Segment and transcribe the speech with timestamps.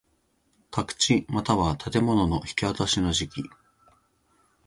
[0.71, 3.43] 宅地又は建物の引渡しの時期